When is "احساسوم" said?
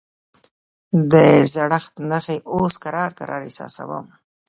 3.45-4.05